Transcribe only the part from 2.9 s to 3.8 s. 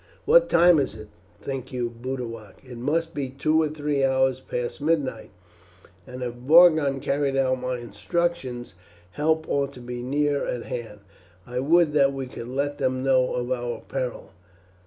be two or